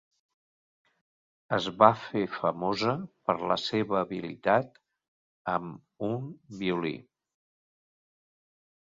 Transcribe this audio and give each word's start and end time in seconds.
Es 1.57 1.67
va 1.83 1.89
fer 2.05 2.23
famosa 2.37 2.95
per 3.29 3.37
la 3.53 3.59
seva 3.67 4.01
habilitat 4.01 4.83
amb 5.57 6.11
un 6.11 6.29
violí. 6.65 6.99